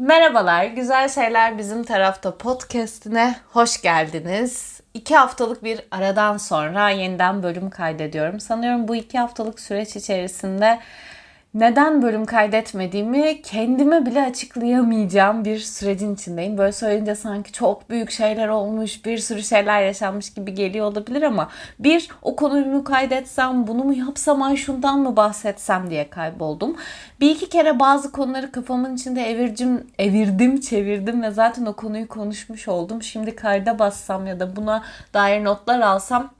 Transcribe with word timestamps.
Merhabalar, 0.00 0.64
Güzel 0.64 1.08
Şeyler 1.08 1.58
Bizim 1.58 1.84
Tarafta 1.84 2.38
podcastine 2.38 3.34
hoş 3.52 3.82
geldiniz. 3.82 4.80
İki 4.94 5.16
haftalık 5.16 5.64
bir 5.64 5.80
aradan 5.90 6.36
sonra 6.36 6.90
yeniden 6.90 7.42
bölüm 7.42 7.70
kaydediyorum. 7.70 8.40
Sanıyorum 8.40 8.88
bu 8.88 8.96
iki 8.96 9.18
haftalık 9.18 9.60
süreç 9.60 9.96
içerisinde 9.96 10.80
neden 11.54 12.02
bölüm 12.02 12.24
kaydetmediğimi 12.24 13.42
kendime 13.42 14.06
bile 14.06 14.22
açıklayamayacağım 14.22 15.44
bir 15.44 15.58
sürecin 15.58 16.14
içindeyim. 16.14 16.58
Böyle 16.58 16.72
söyleyince 16.72 17.14
sanki 17.14 17.52
çok 17.52 17.90
büyük 17.90 18.10
şeyler 18.10 18.48
olmuş, 18.48 19.04
bir 19.04 19.18
sürü 19.18 19.42
şeyler 19.42 19.82
yaşanmış 19.82 20.34
gibi 20.34 20.54
geliyor 20.54 20.86
olabilir 20.86 21.22
ama 21.22 21.48
bir 21.78 22.08
o 22.22 22.36
konuyu 22.36 22.66
mu 22.66 22.84
kaydetsem, 22.84 23.66
bunu 23.66 23.84
mu 23.84 23.92
yapsam, 23.92 24.42
ay 24.42 24.56
şundan 24.56 24.98
mı 24.98 25.16
bahsetsem 25.16 25.90
diye 25.90 26.10
kayboldum. 26.10 26.76
Bir 27.20 27.30
iki 27.30 27.48
kere 27.48 27.80
bazı 27.80 28.12
konuları 28.12 28.52
kafamın 28.52 28.96
içinde 28.96 29.30
evircim, 29.30 29.86
evirdim, 29.98 30.60
çevirdim 30.60 31.22
ve 31.22 31.30
zaten 31.30 31.66
o 31.66 31.72
konuyu 31.72 32.08
konuşmuş 32.08 32.68
oldum. 32.68 33.02
Şimdi 33.02 33.36
kayda 33.36 33.78
bassam 33.78 34.26
ya 34.26 34.40
da 34.40 34.56
buna 34.56 34.82
dair 35.14 35.44
notlar 35.44 35.80
alsam 35.80 36.39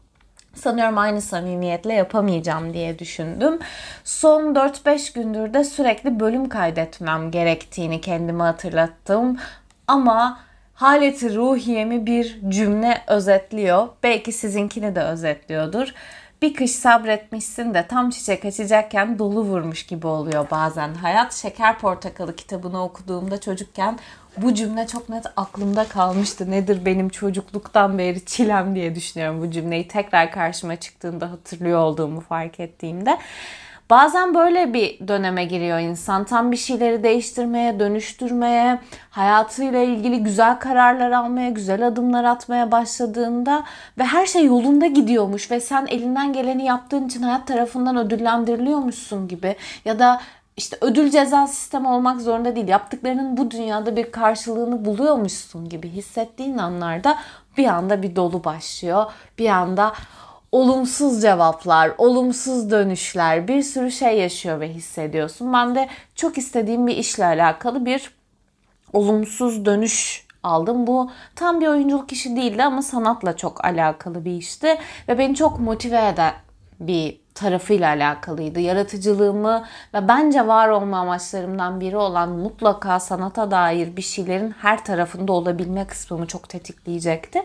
sanıyorum 0.55 0.99
aynı 0.99 1.21
samimiyetle 1.21 1.93
yapamayacağım 1.95 2.75
diye 2.75 2.99
düşündüm. 2.99 3.59
Son 4.05 4.55
4-5 4.55 5.15
gündür 5.15 5.55
de 5.55 5.65
sürekli 5.65 6.21
bölüm 6.21 6.49
kaydetmem 6.49 7.31
gerektiğini 7.31 8.01
kendime 8.01 8.43
hatırlattım. 8.43 9.39
Ama 9.87 10.41
haleti 10.75 11.35
ruhiyemi 11.35 12.07
bir 12.07 12.41
cümle 12.49 13.03
özetliyor. 13.07 13.89
Belki 14.03 14.33
sizinkini 14.33 14.95
de 14.95 15.03
özetliyordur. 15.03 15.95
Bir 16.43 16.55
kış 16.55 16.71
sabretmişsin 16.71 17.75
de 17.75 17.87
tam 17.87 18.11
çiçek 18.11 18.45
açacakken 18.45 19.19
dolu 19.19 19.45
vurmuş 19.45 19.87
gibi 19.87 20.07
oluyor 20.07 20.51
bazen 20.51 20.95
hayat. 20.95 21.35
Şeker 21.35 21.79
Portakalı 21.79 22.37
kitabını 22.37 22.83
okuduğumda 22.83 23.41
çocukken 23.41 23.99
bu 24.37 24.55
cümle 24.55 24.87
çok 24.87 25.09
net 25.09 25.27
aklımda 25.37 25.85
kalmıştı. 25.85 26.51
Nedir 26.51 26.85
benim 26.85 27.09
çocukluktan 27.09 27.99
beri 27.99 28.25
çilem 28.25 28.75
diye 28.75 28.95
düşünüyorum 28.95 29.43
bu 29.43 29.51
cümleyi. 29.51 29.89
Tekrar 29.89 30.33
karşıma 30.33 30.77
çıktığında 30.77 31.31
hatırlıyor 31.31 31.79
olduğumu 31.79 32.21
fark 32.21 32.61
ettiğimde. 32.61 33.19
Bazen 33.91 34.35
böyle 34.35 34.75
bir 34.75 35.09
döneme 35.09 35.45
giriyor 35.45 35.79
insan. 35.79 36.25
Tam 36.25 36.53
bir 36.53 36.57
şeyleri 36.57 37.03
değiştirmeye, 37.03 37.81
dönüştürmeye, 37.81 38.79
hayatıyla 39.11 39.83
ilgili 39.83 40.23
güzel 40.23 40.59
kararlar 40.59 41.11
almaya, 41.11 41.51
güzel 41.51 41.87
adımlar 41.87 42.25
atmaya 42.25 42.73
başladığında 42.73 43.65
ve 43.99 44.05
her 44.05 44.27
şey 44.27 44.45
yolunda 44.45 44.87
gidiyormuş 44.87 45.51
ve 45.51 45.61
sen 45.61 45.87
elinden 45.87 46.33
geleni 46.33 46.65
yaptığın 46.65 47.07
için 47.07 47.23
hayat 47.23 47.47
tarafından 47.47 47.97
ödüllendiriliyormuşsun 47.97 49.29
gibi 49.29 49.57
ya 49.85 49.99
da 49.99 50.21
işte 50.61 50.77
ödül 50.81 51.11
ceza 51.11 51.47
sistemi 51.47 51.89
olmak 51.89 52.21
zorunda 52.21 52.57
değil. 52.57 52.69
Yaptıklarının 52.69 53.37
bu 53.37 53.51
dünyada 53.51 53.97
bir 53.97 54.13
karşılığını 54.13 54.85
buluyormuşsun 54.85 55.69
gibi 55.69 55.89
hissettiğin 55.89 56.59
anlarda 56.59 57.19
bir 57.57 57.67
anda 57.67 58.03
bir 58.03 58.17
dolu 58.17 58.45
başlıyor. 58.45 59.13
Bir 59.39 59.49
anda 59.49 59.93
olumsuz 60.53 61.23
cevaplar, 61.23 61.93
olumsuz 61.99 62.71
dönüşler, 62.71 63.49
bir 63.49 63.63
sürü 63.63 63.91
şey 63.91 64.19
yaşıyor 64.19 64.61
ve 64.61 64.69
hissediyorsun. 64.69 65.53
Ben 65.53 65.75
de 65.75 65.89
çok 66.15 66.39
istediğim 66.39 66.87
bir 66.87 66.97
işle 66.97 67.25
alakalı 67.25 67.87
bir 67.87 68.15
olumsuz 68.93 69.65
dönüş 69.65 70.27
aldım. 70.43 70.87
Bu 70.87 71.11
tam 71.37 71.61
bir 71.61 71.67
oyunculuk 71.67 72.13
işi 72.13 72.37
değildi 72.37 72.65
ama 72.65 72.83
sanatla 72.83 73.37
çok 73.37 73.65
alakalı 73.65 74.25
bir 74.25 74.33
işti 74.33 74.79
ve 75.09 75.19
beni 75.19 75.35
çok 75.35 75.61
motive 75.61 76.09
eden 76.09 76.35
bir 76.81 77.21
tarafıyla 77.41 77.89
alakalıydı. 77.89 78.61
Yaratıcılığımı 78.61 79.65
ve 79.95 80.09
bence 80.09 80.47
var 80.47 80.69
olma 80.69 80.99
amaçlarımdan 80.99 81.81
biri 81.81 81.97
olan 81.97 82.29
mutlaka 82.29 83.01
sanata 83.01 83.51
dair 83.51 83.97
bir 83.97 84.03
şeylerin 84.03 84.51
her 84.51 84.85
tarafında 84.85 85.33
olabilme 85.33 85.87
kısmımı 85.87 86.27
çok 86.27 86.49
tetikleyecekti. 86.49 87.43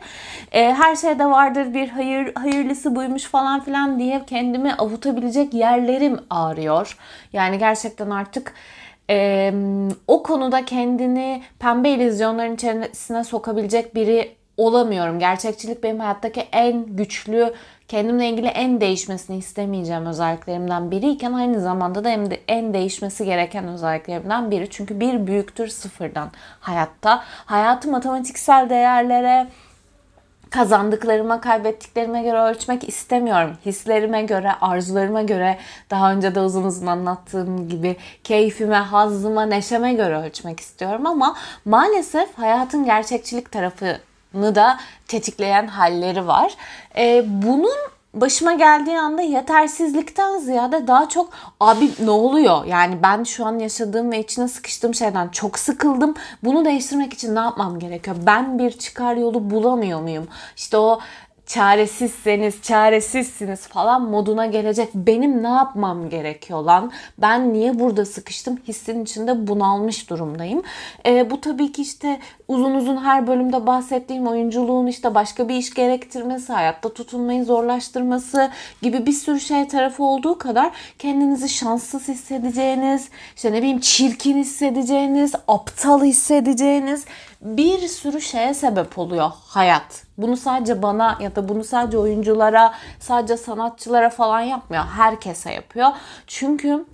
E, 0.51 0.73
her 0.73 0.95
şeyde 0.95 1.25
vardır 1.25 1.73
bir 1.73 1.89
hayır 1.89 2.31
hayırlısı 2.35 2.95
buymuş 2.95 3.23
falan 3.23 3.59
filan 3.63 3.99
diye 3.99 4.25
kendimi 4.27 4.73
avutabilecek 4.73 5.53
yerlerim 5.53 6.19
ağrıyor. 6.29 6.97
Yani 7.33 7.59
gerçekten 7.59 8.09
artık 8.09 8.53
e, 9.09 9.53
o 10.07 10.23
konuda 10.23 10.65
kendini 10.65 11.43
pembe 11.59 11.89
illüzyonların 11.89 12.55
içerisine 12.55 13.23
sokabilecek 13.23 13.95
biri 13.95 14.35
olamıyorum. 14.57 15.19
Gerçekçilik 15.19 15.83
benim 15.83 15.99
hayattaki 15.99 16.41
en 16.51 16.85
güçlü 16.85 17.53
kendimle 17.87 18.29
ilgili 18.29 18.47
en 18.47 18.81
değişmesini 18.81 19.37
istemeyeceğim 19.37 20.05
özelliklerimden 20.05 20.91
biriyken 20.91 21.33
aynı 21.33 21.61
zamanda 21.61 22.03
da 22.03 22.09
en 22.47 22.73
değişmesi 22.73 23.25
gereken 23.25 23.67
özelliklerimden 23.67 24.51
biri. 24.51 24.69
Çünkü 24.69 24.99
bir 24.99 25.27
büyüktür 25.27 25.67
sıfırdan 25.67 26.31
hayatta. 26.59 27.23
Hayatı 27.45 27.91
matematiksel 27.91 28.69
değerlere, 28.69 29.47
kazandıklarıma, 30.49 31.41
kaybettiklerime 31.41 32.23
göre 32.23 32.41
ölçmek 32.41 32.89
istemiyorum. 32.89 33.57
Hislerime 33.65 34.23
göre, 34.23 34.51
arzularıma 34.61 35.21
göre, 35.21 35.57
daha 35.89 36.11
önce 36.11 36.35
de 36.35 36.39
uzun 36.39 36.63
uzun 36.63 36.87
anlattığım 36.87 37.69
gibi 37.69 37.95
keyfime, 38.23 38.75
hazzıma, 38.75 39.45
neşeme 39.45 39.93
göre 39.93 40.17
ölçmek 40.17 40.59
istiyorum 40.59 41.05
ama 41.05 41.35
maalesef 41.65 42.37
hayatın 42.37 42.85
gerçekçilik 42.85 43.51
tarafı 43.51 43.99
da 44.35 44.79
tetikleyen 45.07 45.67
halleri 45.67 46.27
var. 46.27 46.55
E, 46.97 47.23
bunun 47.27 47.95
başıma 48.15 48.53
geldiği 48.53 48.99
anda 48.99 49.21
yetersizlikten 49.21 50.39
ziyade 50.39 50.87
daha 50.87 51.09
çok 51.09 51.29
abi 51.59 51.91
ne 51.99 52.09
oluyor? 52.09 52.65
Yani 52.65 53.03
ben 53.03 53.23
şu 53.23 53.45
an 53.45 53.59
yaşadığım 53.59 54.11
ve 54.11 54.19
içine 54.19 54.47
sıkıştığım 54.47 54.93
şeyden 54.93 55.27
çok 55.29 55.59
sıkıldım. 55.59 56.13
Bunu 56.43 56.65
değiştirmek 56.65 57.13
için 57.13 57.35
ne 57.35 57.39
yapmam 57.39 57.79
gerekiyor? 57.79 58.15
Ben 58.25 58.59
bir 58.59 58.71
çıkar 58.71 59.15
yolu 59.15 59.49
bulamıyor 59.49 60.01
muyum? 60.01 60.27
İşte 60.57 60.77
o 60.77 60.99
çaresizseniz 61.45 62.61
çaresizsiniz 62.61 63.67
falan 63.67 64.01
moduna 64.01 64.45
gelecek. 64.45 64.89
Benim 64.95 65.43
ne 65.43 65.47
yapmam 65.47 66.09
gerekiyor 66.09 66.63
lan? 66.63 66.91
Ben 67.17 67.53
niye 67.53 67.79
burada 67.79 68.05
sıkıştım? 68.05 68.57
Hissin 68.67 69.03
içinde 69.03 69.47
bunalmış 69.47 70.09
durumdayım. 70.09 70.63
E, 71.05 71.31
bu 71.31 71.41
tabii 71.41 71.71
ki 71.71 71.81
işte 71.81 72.19
uzun 72.47 72.75
uzun 72.75 72.97
her 72.97 73.27
bölümde 73.27 73.67
bahsettiğim 73.67 74.27
oyunculuğun 74.27 74.87
işte 74.87 75.15
başka 75.15 75.49
bir 75.49 75.55
iş 75.55 75.73
gerektirmesi, 75.73 76.53
hayatta 76.53 76.93
tutunmayı 76.93 77.45
zorlaştırması 77.45 78.51
gibi 78.81 79.05
bir 79.05 79.11
sürü 79.11 79.39
şey 79.39 79.67
tarafı 79.67 80.03
olduğu 80.03 80.37
kadar 80.37 80.71
kendinizi 80.99 81.49
şanssız 81.49 82.07
hissedeceğiniz, 82.07 83.09
işte 83.35 83.51
ne 83.51 83.57
bileyim 83.57 83.79
çirkin 83.79 84.37
hissedeceğiniz, 84.37 85.33
aptal 85.47 86.03
hissedeceğiniz 86.03 87.05
bir 87.45 87.87
sürü 87.87 88.21
şeye 88.21 88.53
sebep 88.53 88.97
oluyor 88.97 89.31
hayat. 89.47 90.03
Bunu 90.17 90.37
sadece 90.37 90.81
bana 90.81 91.17
ya 91.21 91.35
da 91.35 91.49
bunu 91.49 91.63
sadece 91.63 91.97
oyunculara, 91.97 92.73
sadece 92.99 93.37
sanatçılara 93.37 94.09
falan 94.09 94.41
yapmıyor. 94.41 94.83
Herkese 94.83 95.51
yapıyor. 95.51 95.89
Çünkü 96.27 96.85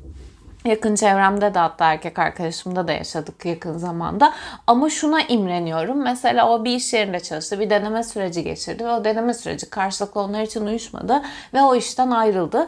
Yakın 0.66 0.96
çevremde 0.96 1.54
de 1.54 1.60
hatta 1.60 1.94
erkek 1.94 2.20
arkadaşımda 2.20 2.88
da 2.88 2.92
yaşadık 2.92 3.46
yakın 3.46 3.78
zamanda. 3.78 4.34
Ama 4.68 4.90
şuna 4.90 5.22
imreniyorum. 5.22 6.04
Mesela 6.04 6.50
o 6.50 6.66
bir 6.66 6.76
iş 6.76 6.94
yerinde 6.94 7.20
çalıştı. 7.20 7.60
Bir 7.60 7.70
deneme 7.70 8.04
süreci 8.04 8.44
geçirdi. 8.44 8.86
Ve 8.86 8.92
o 8.92 9.04
deneme 9.04 9.34
süreci 9.34 9.70
karşılıklı 9.70 10.22
onlar 10.22 10.42
için 10.42 10.66
uyuşmadı. 10.66 11.22
Ve 11.54 11.62
o 11.62 11.76
işten 11.76 12.12
ayrıldı. 12.12 12.68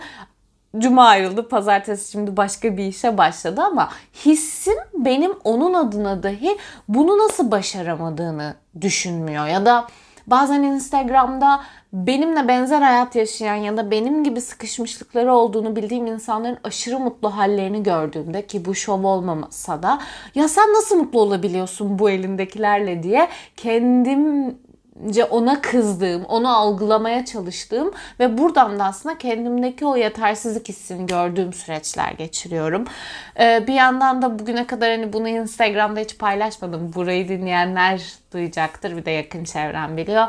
Cuma 0.78 1.08
ayrıldı. 1.08 1.48
Pazartesi 1.48 2.12
şimdi 2.12 2.38
başka 2.38 2.78
bir 2.78 2.86
işe 2.86 3.18
başladı 3.18 3.62
ama 3.62 3.90
hissim 4.26 4.76
benim 4.94 5.32
onun 5.44 5.74
adına 5.74 6.24
dahi 6.24 6.58
bunu 6.88 7.18
nasıl 7.18 7.52
başaramadığını 7.52 8.56
düşünmüyor. 8.82 9.48
Ya 9.48 9.66
da 9.66 9.88
bazen 10.28 10.64
Instagram'da 10.64 11.62
benimle 11.94 12.48
benzer 12.48 12.82
hayat 12.82 13.16
yaşayan 13.16 13.56
ya 13.56 13.78
da 13.78 13.92
benim 13.92 14.24
gibi 14.24 14.42
sıkışmışlıkları 14.42 15.34
olduğunu 15.34 15.76
bildiğim 15.76 16.08
insanların 16.08 16.58
aşırı 16.64 17.00
mutlu 17.00 17.38
hallerini 17.38 17.84
gördüğümde 17.84 18.48
ki 18.48 18.66
bu 18.66 18.76
şov 18.76 19.04
olmamasa 19.04 19.84
da 19.84 20.00
ya 20.36 20.48
sen 20.48 20.74
nasıl 20.74 20.96
mutlu 20.96 21.22
olabiliyorsun 21.22 22.00
bu 22.00 22.10
elindekilerle 22.10 23.04
diye 23.04 23.30
kendim 23.58 24.56
ona 25.30 25.62
kızdığım, 25.62 26.25
onu 26.25 26.57
algılamaya 26.57 27.25
çalıştığım 27.25 27.92
ve 28.19 28.38
buradan 28.38 28.80
da 28.80 28.84
aslında 28.84 29.18
kendimdeki 29.18 29.86
o 29.86 29.95
yetersizlik 29.95 30.69
hissini 30.69 31.06
gördüğüm 31.06 31.54
süreçler 31.54 32.12
geçiriyorum. 32.12 32.86
Ee, 33.40 33.63
bir 33.68 33.74
yandan 33.74 34.22
da 34.22 34.40
bugüne 34.40 34.68
kadar 34.68 34.92
hani 34.92 35.13
bunu 35.13 35.28
Instagram'da 35.28 36.00
hiç 36.00 36.18
paylaşmadım. 36.18 36.94
Burayı 36.94 37.28
dinleyenler 37.28 38.13
duyacaktır. 38.34 38.98
Bir 38.98 39.06
de 39.06 39.12
yakın 39.12 39.44
çevrem 39.44 39.98
biliyor 39.98 40.28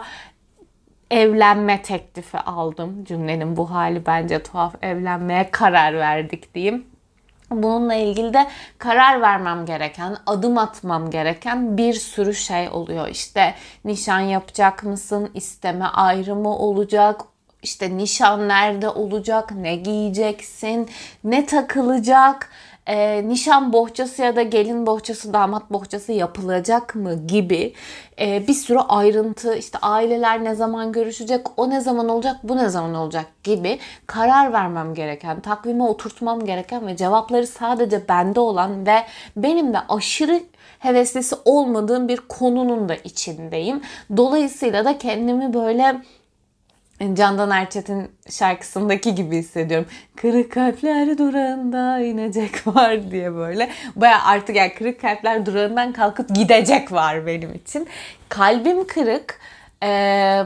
evlenme 1.10 1.82
teklifi 1.82 2.38
aldım. 2.38 3.04
Cümlenin 3.04 3.56
bu 3.56 3.70
hali 3.70 4.06
bence 4.06 4.42
tuhaf. 4.42 4.74
Evlenmeye 4.82 5.50
karar 5.50 5.94
verdik 5.94 6.54
diyeyim. 6.54 6.93
Bununla 7.50 7.94
ilgili 7.94 8.34
de 8.34 8.46
karar 8.78 9.20
vermem 9.20 9.66
gereken, 9.66 10.16
adım 10.26 10.58
atmam 10.58 11.10
gereken 11.10 11.76
bir 11.76 11.94
sürü 11.94 12.34
şey 12.34 12.68
oluyor. 12.68 13.08
İşte 13.08 13.54
nişan 13.84 14.20
yapacak 14.20 14.84
mısın? 14.84 15.30
İsteme 15.34 15.84
ayrımı 15.84 16.56
olacak. 16.58 17.20
İşte 17.62 17.96
nişan 17.96 18.48
nerede 18.48 18.88
olacak? 18.88 19.50
Ne 19.50 19.76
giyeceksin? 19.76 20.90
Ne 21.24 21.46
takılacak? 21.46 22.50
E, 22.86 23.28
nişan 23.28 23.72
bohçası 23.72 24.22
ya 24.22 24.36
da 24.36 24.42
gelin 24.42 24.86
bohçası, 24.86 25.32
damat 25.32 25.70
bohçası 25.70 26.12
yapılacak 26.12 26.94
mı 26.94 27.26
gibi 27.26 27.74
e, 28.20 28.48
bir 28.48 28.54
sürü 28.54 28.78
ayrıntı 28.78 29.54
işte 29.54 29.78
aileler 29.82 30.44
ne 30.44 30.54
zaman 30.54 30.92
görüşecek, 30.92 31.46
o 31.56 31.70
ne 31.70 31.80
zaman 31.80 32.08
olacak, 32.08 32.36
bu 32.42 32.56
ne 32.56 32.68
zaman 32.68 32.94
olacak 32.94 33.26
gibi 33.44 33.78
karar 34.06 34.52
vermem 34.52 34.94
gereken, 34.94 35.40
takvime 35.40 35.82
oturtmam 35.84 36.44
gereken 36.44 36.86
ve 36.86 36.96
cevapları 36.96 37.46
sadece 37.46 38.08
bende 38.08 38.40
olan 38.40 38.86
ve 38.86 38.96
benim 39.36 39.72
de 39.72 39.78
aşırı 39.88 40.40
heveslisi 40.78 41.36
olmadığım 41.44 42.08
bir 42.08 42.16
konunun 42.16 42.88
da 42.88 42.94
içindeyim. 42.94 43.82
Dolayısıyla 44.16 44.84
da 44.84 44.98
kendimi 44.98 45.54
böyle 45.54 46.02
Candan 47.14 47.50
Erçetin 47.50 48.10
şarkısındaki 48.30 49.14
gibi 49.14 49.36
hissediyorum. 49.36 49.86
Kırık 50.16 50.52
kalpler 50.52 51.18
durağında 51.18 52.00
inecek 52.00 52.66
var 52.76 53.10
diye 53.10 53.34
böyle. 53.34 53.70
Baya 53.96 54.22
artık 54.24 54.56
yani 54.56 54.74
kırık 54.74 55.00
kalpler 55.00 55.46
durağından 55.46 55.92
kalkıp 55.92 56.34
gidecek 56.34 56.92
var 56.92 57.26
benim 57.26 57.54
için. 57.54 57.88
Kalbim 58.28 58.86
kırık. 58.86 59.38
Eee 59.82 60.44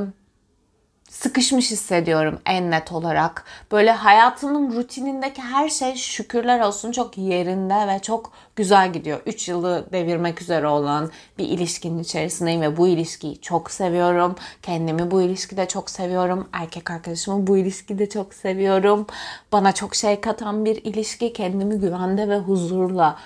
sıkışmış 1.23 1.71
hissediyorum 1.71 2.39
en 2.47 2.71
net 2.71 2.93
olarak. 2.93 3.45
Böyle 3.73 3.91
hayatımın 3.91 4.77
rutinindeki 4.77 5.43
her 5.43 5.69
şey 5.69 5.95
şükürler 5.95 6.61
olsun 6.61 6.93
çok 6.93 7.19
yerinde 7.19 7.95
ve 7.95 7.99
çok 7.99 8.33
güzel 8.57 8.93
gidiyor. 8.93 9.21
3 9.27 9.49
yılı 9.49 9.87
devirmek 9.93 10.43
üzere 10.43 10.67
olan 10.67 11.11
bir 11.39 11.45
ilişkinin 11.45 11.99
içerisindeyim 11.99 12.61
ve 12.61 12.77
bu 12.77 12.89
ilişkiyi 12.89 13.41
çok 13.41 13.71
seviyorum. 13.71 14.37
Kendimi 14.63 15.11
bu 15.11 15.23
ilişkide 15.23 15.69
çok 15.69 15.91
seviyorum. 15.91 16.49
Erkek 16.53 16.91
arkadaşımı 16.91 17.47
bu 17.47 17.59
ilişkide 17.59 18.09
çok 18.09 18.35
seviyorum. 18.35 19.07
Bana 19.53 19.73
çok 19.73 19.95
şey 19.95 20.21
katan 20.21 20.65
bir 20.65 20.77
ilişki. 20.85 21.33
Kendimi 21.33 21.81
güvende 21.81 22.29
ve 22.29 22.39
huzurla 22.39 23.19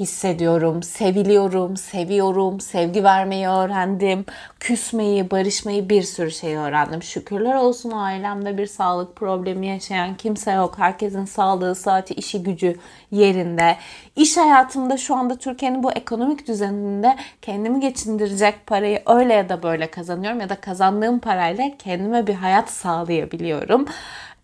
hissediyorum, 0.00 0.82
seviliyorum, 0.82 1.76
seviyorum, 1.76 2.60
sevgi 2.60 3.04
vermeyi 3.04 3.48
öğrendim, 3.48 4.24
küsmeyi, 4.60 5.30
barışmayı 5.30 5.88
bir 5.88 6.02
sürü 6.02 6.30
şey 6.30 6.56
öğrendim. 6.56 7.02
Şükürler 7.02 7.54
olsun 7.54 7.90
ailemde 7.90 8.58
bir 8.58 8.66
sağlık 8.66 9.16
problemi 9.16 9.66
yaşayan 9.66 10.16
kimse 10.16 10.52
yok. 10.52 10.78
Herkesin 10.78 11.24
sağlığı, 11.24 11.74
saati, 11.74 12.14
işi, 12.14 12.42
gücü 12.42 12.76
yerinde. 13.10 13.76
İş 14.16 14.36
hayatımda 14.36 14.96
şu 14.96 15.14
anda 15.14 15.36
Türkiye'nin 15.36 15.82
bu 15.82 15.92
ekonomik 15.92 16.48
düzeninde 16.48 17.16
kendimi 17.42 17.80
geçindirecek 17.80 18.66
parayı 18.66 19.02
öyle 19.06 19.34
ya 19.34 19.48
da 19.48 19.62
böyle 19.62 19.90
kazanıyorum 19.90 20.40
ya 20.40 20.48
da 20.48 20.60
kazandığım 20.60 21.18
parayla 21.18 21.70
kendime 21.78 22.26
bir 22.26 22.34
hayat 22.34 22.70
sağlayabiliyorum. 22.70 23.86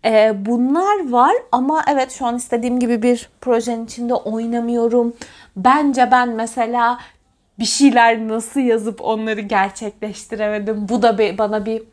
Ee, 0.05 0.33
bunlar 0.45 1.11
var 1.11 1.33
ama 1.51 1.83
evet 1.87 2.11
şu 2.11 2.25
an 2.25 2.35
istediğim 2.35 2.79
gibi 2.79 3.01
bir 3.01 3.29
projenin 3.41 3.85
içinde 3.85 4.13
oynamıyorum. 4.13 5.13
Bence 5.57 6.11
ben 6.11 6.29
mesela 6.29 6.99
bir 7.59 7.65
şeyler 7.65 8.27
nasıl 8.27 8.59
yazıp 8.59 9.01
onları 9.01 9.41
gerçekleştiremedim. 9.41 10.89
Bu 10.89 11.01
da 11.01 11.37
bana 11.37 11.65
bir 11.65 11.83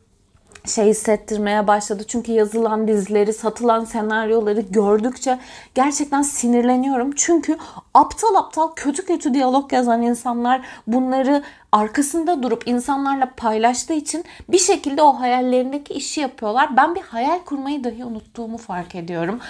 şey 0.66 0.86
hissettirmeye 0.86 1.66
başladı. 1.66 2.04
Çünkü 2.08 2.32
yazılan 2.32 2.88
dizileri, 2.88 3.32
satılan 3.32 3.84
senaryoları 3.84 4.60
gördükçe 4.60 5.38
gerçekten 5.74 6.22
sinirleniyorum. 6.22 7.12
Çünkü 7.16 7.58
aptal 7.94 8.34
aptal 8.34 8.68
kötü 8.76 9.06
kötü 9.06 9.34
diyalog 9.34 9.72
yazan 9.72 10.02
insanlar 10.02 10.60
bunları 10.86 11.42
arkasında 11.72 12.42
durup 12.42 12.68
insanlarla 12.68 13.30
paylaştığı 13.36 13.92
için 13.94 14.24
bir 14.48 14.58
şekilde 14.58 15.02
o 15.02 15.20
hayallerindeki 15.20 15.94
işi 15.94 16.20
yapıyorlar. 16.20 16.76
Ben 16.76 16.94
bir 16.94 17.02
hayal 17.02 17.38
kurmayı 17.38 17.84
dahi 17.84 18.04
unuttuğumu 18.04 18.58
fark 18.58 18.94
ediyorum 18.94 19.40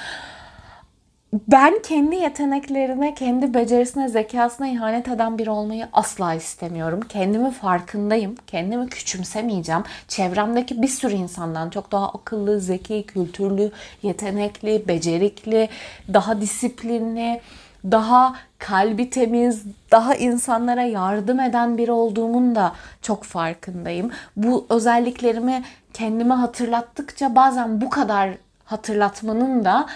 ben 1.48 1.82
kendi 1.82 2.16
yeteneklerine, 2.16 3.14
kendi 3.14 3.54
becerisine, 3.54 4.08
zekasına 4.08 4.68
ihanet 4.68 5.08
eden 5.08 5.38
biri 5.38 5.50
olmayı 5.50 5.88
asla 5.92 6.34
istemiyorum. 6.34 7.00
Kendimi 7.08 7.50
farkındayım. 7.50 8.34
Kendimi 8.46 8.88
küçümsemeyeceğim. 8.88 9.82
Çevremdeki 10.08 10.82
bir 10.82 10.88
sürü 10.88 11.14
insandan 11.14 11.70
çok 11.70 11.92
daha 11.92 12.08
akıllı, 12.08 12.60
zeki, 12.60 13.04
kültürlü, 13.06 13.72
yetenekli, 14.02 14.88
becerikli, 14.88 15.68
daha 16.12 16.40
disiplinli, 16.40 17.40
daha 17.84 18.34
kalbi 18.58 19.10
temiz, 19.10 19.64
daha 19.90 20.14
insanlara 20.14 20.82
yardım 20.82 21.40
eden 21.40 21.78
biri 21.78 21.92
olduğumun 21.92 22.54
da 22.54 22.72
çok 23.02 23.24
farkındayım. 23.24 24.10
Bu 24.36 24.66
özelliklerimi 24.70 25.62
kendime 25.92 26.34
hatırlattıkça 26.34 27.34
bazen 27.34 27.80
bu 27.80 27.90
kadar 27.90 28.30
hatırlatmanın 28.64 29.64
da 29.64 29.86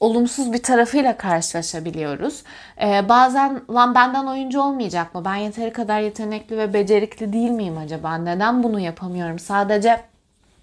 olumsuz 0.00 0.52
bir 0.52 0.62
tarafıyla 0.62 1.16
karşılaşabiliyoruz. 1.16 2.42
Ee, 2.82 3.08
bazen 3.08 3.60
lan 3.70 3.94
benden 3.94 4.26
oyuncu 4.26 4.60
olmayacak 4.60 5.14
mı? 5.14 5.24
Ben 5.24 5.36
yeteri 5.36 5.72
kadar 5.72 6.00
yetenekli 6.00 6.58
ve 6.58 6.74
becerikli 6.74 7.32
değil 7.32 7.50
miyim 7.50 7.78
acaba? 7.78 8.14
Neden 8.14 8.62
bunu 8.62 8.80
yapamıyorum? 8.80 9.38
Sadece 9.38 10.00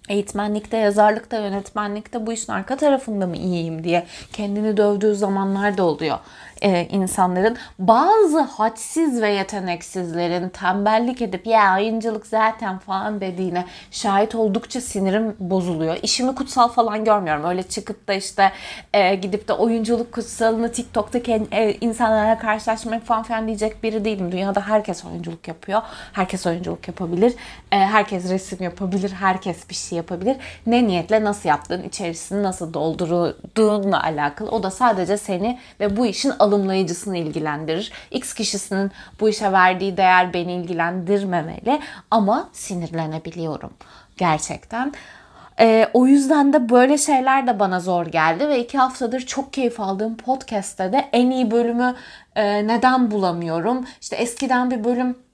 eğitmenlikte, 0.10 0.78
yazarlıkta, 0.78 1.38
yönetmenlikte 1.38 2.26
bu 2.26 2.34
işin 2.34 2.54
arka 2.54 2.76
tarafında 2.76 3.28
mı 3.28 3.38
iyiyim 3.38 3.84
diye 3.84 4.06
kendini 4.34 4.78
dövdüğü 4.78 5.16
zamanlar 5.16 5.78
da 5.78 5.84
oluyor 5.84 6.18
e, 6.66 6.88
insanların. 6.92 7.58
Bazı 7.80 8.40
hadsiz 8.42 9.22
ve 9.22 9.30
yeteneksizlerin 9.30 10.50
tembellik 10.50 11.22
edip 11.22 11.48
ya 11.48 11.78
oyunculuk 11.78 12.28
zaten 12.28 12.78
falan 12.78 13.22
dediğine 13.22 13.66
şahit 13.92 14.36
oldukça 14.36 14.82
sinirim 14.82 15.36
bozuluyor. 15.40 15.98
İşimi 16.04 16.36
kutsal 16.36 16.68
falan 16.68 17.06
görmüyorum. 17.06 17.46
Öyle 17.46 17.64
çıkıp 17.64 18.08
da 18.08 18.14
işte 18.14 18.52
e, 18.94 19.16
gidip 19.16 19.48
de 19.48 19.54
oyunculuk 19.54 20.12
kutsalını 20.12 20.72
TikTok'ta 20.72 21.20
e, 21.52 21.74
insanlara 21.82 22.38
karşılaşmak 22.38 23.04
falan 23.04 23.24
filan 23.24 23.48
diyecek 23.48 23.84
biri 23.84 24.06
değilim. 24.06 24.32
Dünyada 24.32 24.62
herkes 24.62 25.06
oyunculuk 25.06 25.48
yapıyor. 25.48 25.82
Herkes 26.14 26.48
oyunculuk 26.48 26.88
yapabilir. 26.88 27.34
E, 27.72 27.78
herkes 27.78 28.30
resim 28.30 28.64
yapabilir. 28.64 29.12
Herkes 29.12 29.70
bir 29.70 29.76
şey 29.76 29.98
yapabilir. 29.98 30.38
Ne 30.68 30.88
niyetle 30.88 31.24
nasıl 31.24 31.50
yaptığın, 31.50 31.84
içerisini 31.84 32.44
nasıl 32.44 32.74
doldurduğunla 32.74 34.04
alakalı. 34.04 34.52
O 34.52 34.64
da 34.64 34.72
sadece 34.72 35.18
seni 35.18 35.60
ve 35.80 35.98
bu 35.98 36.06
işin 36.06 36.34
alımlayıcısını 36.56 37.18
ilgilendirir. 37.18 37.92
X 38.12 38.34
kişisinin 38.34 38.92
bu 39.20 39.30
işe 39.30 39.52
verdiği 39.52 39.98
değer 39.98 40.34
beni 40.34 40.54
ilgilendirmemeli 40.54 41.80
ama 42.12 42.50
sinirlenebiliyorum 42.54 43.74
gerçekten. 44.18 44.94
E, 45.60 45.88
o 45.94 46.08
yüzden 46.08 46.54
de 46.54 46.70
böyle 46.70 46.98
şeyler 46.98 47.48
de 47.48 47.60
bana 47.60 47.80
zor 47.80 48.06
geldi 48.06 48.50
ve 48.50 48.60
iki 48.60 48.78
haftadır 48.78 49.22
çok 49.22 49.54
keyif 49.54 49.80
aldığım 49.80 50.18
podcast'te 50.18 50.92
de 50.92 51.10
en 51.14 51.30
iyi 51.30 51.52
bölümü 51.52 51.96
e, 52.36 52.68
neden 52.68 53.12
bulamıyorum? 53.12 53.86
İşte 54.02 54.16
eskiden 54.16 54.72
bir 54.72 54.84
bölüm 54.84 55.25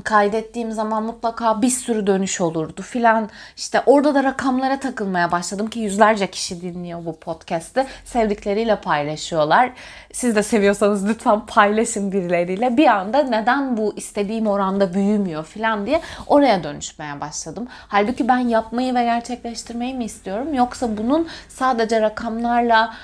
kaydettiğim 0.00 0.72
zaman 0.72 1.02
mutlaka 1.02 1.62
bir 1.62 1.70
sürü 1.70 2.06
dönüş 2.06 2.40
olurdu 2.40 2.82
filan. 2.82 3.30
İşte 3.56 3.82
orada 3.86 4.14
da 4.14 4.24
rakamlara 4.24 4.80
takılmaya 4.80 5.32
başladım 5.32 5.70
ki 5.70 5.80
yüzlerce 5.80 6.26
kişi 6.26 6.62
dinliyor 6.62 7.04
bu 7.04 7.20
podcast'ı. 7.20 7.86
Sevdikleriyle 8.04 8.76
paylaşıyorlar. 8.76 9.72
Siz 10.12 10.36
de 10.36 10.42
seviyorsanız 10.42 11.08
lütfen 11.08 11.46
paylaşın 11.46 12.12
birileriyle. 12.12 12.76
Bir 12.76 12.86
anda 12.86 13.22
neden 13.22 13.76
bu 13.76 13.92
istediğim 13.96 14.46
oranda 14.46 14.94
büyümüyor 14.94 15.44
filan 15.44 15.86
diye 15.86 16.00
oraya 16.26 16.64
dönüşmeye 16.64 17.20
başladım. 17.20 17.68
Halbuki 17.70 18.28
ben 18.28 18.38
yapmayı 18.38 18.94
ve 18.94 19.04
gerçekleştirmeyi 19.04 19.94
mi 19.94 20.04
istiyorum 20.04 20.54
yoksa 20.54 20.96
bunun 20.96 21.28
sadece 21.48 22.00
rakamlarla 22.00 22.94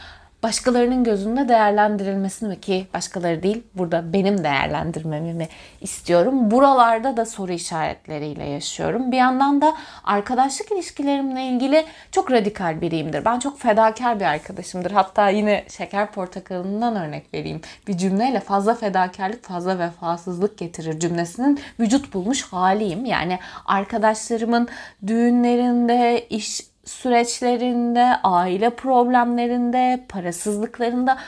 başkalarının 0.42 1.04
gözünde 1.04 1.48
değerlendirilmesini 1.48 2.48
mi 2.48 2.60
ki 2.60 2.86
başkaları 2.94 3.42
değil 3.42 3.62
burada 3.74 4.12
benim 4.12 4.44
değerlendirmemi 4.44 5.34
mi 5.34 5.48
istiyorum. 5.80 6.50
Buralarda 6.50 7.16
da 7.16 7.26
soru 7.26 7.52
işaretleriyle 7.52 8.44
yaşıyorum. 8.44 9.12
Bir 9.12 9.16
yandan 9.16 9.60
da 9.60 9.76
arkadaşlık 10.04 10.72
ilişkilerimle 10.72 11.42
ilgili 11.42 11.84
çok 12.12 12.32
radikal 12.32 12.80
biriyimdir. 12.80 13.24
Ben 13.24 13.38
çok 13.38 13.60
fedakar 13.60 14.20
bir 14.20 14.24
arkadaşımdır. 14.24 14.90
Hatta 14.90 15.28
yine 15.28 15.64
şeker 15.68 16.12
portakalından 16.12 16.96
örnek 16.96 17.34
vereyim. 17.34 17.60
Bir 17.88 17.98
cümleyle 17.98 18.40
fazla 18.40 18.74
fedakarlık 18.74 19.44
fazla 19.44 19.78
vefasızlık 19.78 20.58
getirir 20.58 21.00
cümlesinin 21.00 21.60
vücut 21.80 22.14
bulmuş 22.14 22.42
haliyim. 22.42 23.04
Yani 23.04 23.38
arkadaşlarımın 23.66 24.68
düğünlerinde, 25.06 26.26
iş 26.30 26.69
süreçlerinde, 26.90 28.16
aile 28.22 28.70
problemlerinde, 28.70 30.04
parasızlıklarında 30.08 31.18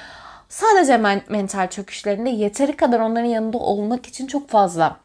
sadece 0.49 0.97
men- 0.97 1.23
mental 1.29 1.71
çöküşlerinde 1.71 2.31
yeteri 2.31 2.77
kadar 2.77 3.01
onların 3.01 3.29
yanında 3.29 3.59
olmak 3.59 4.07
için 4.07 4.27
çok 4.27 4.49
fazla 4.49 4.97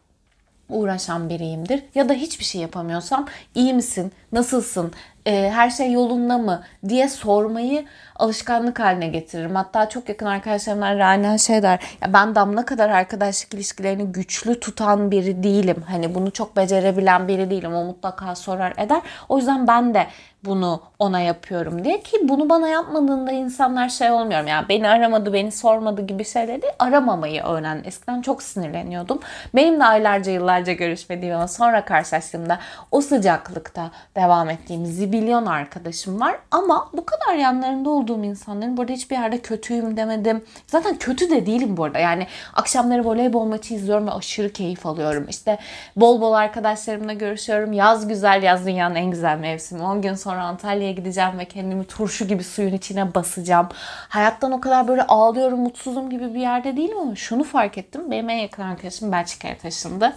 uğraşan 0.70 1.30
biriyimdir. 1.30 1.84
Ya 1.96 2.10
da 2.10 2.14
hiçbir 2.14 2.46
şey 2.46 2.62
yapamıyorsam 2.62 3.28
iyi 3.56 3.74
misin, 3.74 4.12
nasılsın, 4.32 4.92
e, 5.28 5.52
her 5.52 5.70
şey 5.70 5.92
yolunda 5.92 6.38
mı 6.38 6.64
diye 6.90 7.10
sormayı 7.10 7.86
alışkanlık 8.16 8.80
haline 8.80 9.08
getiririm. 9.08 9.56
Hatta 9.56 9.90
çok 9.90 10.10
yakın 10.10 10.26
arkadaşlarımdan 10.26 11.00
Rana 11.00 11.38
şey 11.38 11.64
der. 11.64 11.80
Ya 12.02 12.14
ben 12.14 12.36
Damla 12.36 12.66
kadar 12.66 12.90
arkadaşlık 12.90 13.54
ilişkilerini 13.54 14.06
güçlü 14.06 14.60
tutan 14.60 15.12
biri 15.12 15.44
değilim. 15.44 15.84
Hani 15.88 16.16
bunu 16.16 16.32
çok 16.32 16.58
becerebilen 16.58 17.28
biri 17.28 17.50
değilim. 17.50 17.74
O 17.74 17.84
mutlaka 17.84 18.36
sorar 18.36 18.74
eder. 18.78 19.02
O 19.30 19.38
yüzden 19.38 19.68
ben 19.68 19.94
de 19.94 20.08
bunu 20.46 20.82
ona 21.00 21.20
yapıyorum 21.20 21.84
diye 21.84 22.02
ki 22.02 22.18
bunu 22.24 22.50
bana 22.50 22.68
yapmadığında 22.68 23.32
insanlar 23.32 23.90
şey 23.90 24.12
olmuyorum 24.12 24.48
yani 24.48 24.70
beni 24.70 24.90
aramadı 24.90 25.34
beni 25.34 25.52
sormadı 25.52 26.08
gibi 26.08 26.26
şeyleri 26.26 26.64
aramamayı 26.80 27.44
öğren. 27.44 27.82
Eskiden 27.86 28.22
çok 28.22 28.44
sinirleniyordum. 28.44 29.20
Benim 29.56 29.80
de 29.80 29.84
aylarca 29.84 30.32
yıllarca 30.32 30.74
görüşmediğim 30.74 31.36
ama 31.36 31.48
sonra 31.48 31.86
karşılaştığımda 31.86 32.60
o 32.92 33.02
sıcaklıkta 33.02 33.92
devam 34.16 34.50
ettiğim 34.50 34.86
zibilyon 35.18 35.46
arkadaşım 35.46 36.20
var 36.20 36.40
ama 36.52 36.90
bu 36.94 37.06
kadar 37.06 37.36
yanlarında 37.36 37.90
olduğum 37.90 38.24
insanların 38.24 38.78
burada 38.78 38.94
hiçbir 38.94 39.16
yerde 39.16 39.42
kötüyüm 39.42 39.98
demedim. 39.98 40.46
Zaten 40.68 40.98
kötü 40.98 41.30
de 41.30 41.46
değilim 41.46 41.78
bu 41.78 41.84
arada. 41.84 42.00
Yani 42.00 42.28
akşamları 42.54 43.06
voleybol 43.06 43.46
maçı 43.46 43.74
izliyorum 43.74 44.08
ve 44.08 44.12
aşırı 44.12 44.54
keyif 44.54 44.86
alıyorum. 44.86 45.26
İşte 45.30 45.58
bol 45.96 46.22
bol 46.22 46.34
arkadaşlarımla 46.34 47.14
görüşüyorum. 47.14 47.74
Yaz 47.74 48.08
güzel, 48.08 48.44
yaz 48.44 48.66
dünyanın 48.66 48.96
en 48.96 49.12
güzel 49.12 49.38
mevsimi. 49.38 49.84
10 49.84 50.02
gün 50.02 50.14
sonra 50.14 50.44
Antalya'ya 50.44 50.92
gideceğim 50.92 51.40
ve 51.40 51.46
kendimi 51.46 51.86
turşu 51.86 52.28
gibi 52.28 52.44
suyun 52.44 52.74
içine 52.74 53.16
basacağım. 53.16 53.68
Hayattan 54.10 54.52
o 54.52 54.62
kadar 54.62 54.88
böyle 54.88 55.04
ağlıyorum, 55.04 55.60
mutsuzum 55.60 56.10
gibi 56.10 56.34
bir 56.34 56.40
yerde 56.40 56.78
değilim 56.78 56.98
ama 56.98 57.16
şunu 57.16 57.44
fark 57.44 57.78
ettim. 57.78 58.12
Benim 58.12 58.30
en 58.30 58.38
yakın 58.38 58.64
arkadaşım 58.64 59.12
Belçika'ya 59.12 59.58
taşındı. 59.58 60.14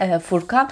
Ee, 0.00 0.18
Furkan. 0.18 0.70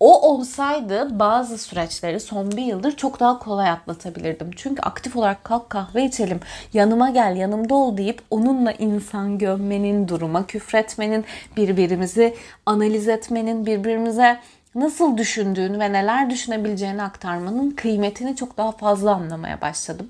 O 0.00 0.30
olsaydı 0.30 1.18
bazı 1.18 1.58
süreçleri 1.58 2.20
son 2.20 2.50
bir 2.50 2.62
yıldır 2.62 2.96
çok 2.96 3.20
daha 3.20 3.38
kolay 3.38 3.70
atlatabilirdim. 3.70 4.50
Çünkü 4.56 4.82
aktif 4.82 5.16
olarak 5.16 5.44
kalk 5.44 5.70
kahve 5.70 6.04
içelim, 6.04 6.40
yanıma 6.72 7.10
gel, 7.10 7.36
yanımda 7.36 7.74
ol 7.74 7.96
deyip 7.96 8.22
onunla 8.30 8.72
insan 8.72 9.38
gömmenin, 9.38 10.08
duruma 10.08 10.46
küfretmenin, 10.46 11.24
birbirimizi 11.56 12.34
analiz 12.66 13.08
etmenin, 13.08 13.66
birbirimize 13.66 14.40
nasıl 14.76 15.16
düşündüğünü 15.16 15.78
ve 15.78 15.92
neler 15.92 16.30
düşünebileceğini 16.30 17.02
aktarmanın 17.02 17.70
kıymetini 17.70 18.36
çok 18.36 18.56
daha 18.56 18.72
fazla 18.72 19.14
anlamaya 19.14 19.60
başladım. 19.60 20.08